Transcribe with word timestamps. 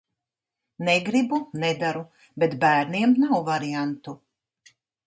Negribu, 0.87 1.39
nedaru. 1.65 2.03
Bet 2.45 2.59
bērniem 2.67 3.17
nav 3.27 3.39
variantu. 3.55 4.21